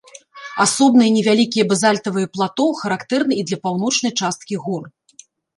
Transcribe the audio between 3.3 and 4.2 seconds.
і для паўночнай